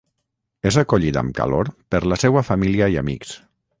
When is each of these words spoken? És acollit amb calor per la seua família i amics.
És 0.69 0.77
acollit 0.83 1.19
amb 1.21 1.35
calor 1.41 1.69
per 1.95 2.01
la 2.13 2.19
seua 2.25 2.43
família 2.49 2.89
i 2.95 2.99
amics. 3.03 3.37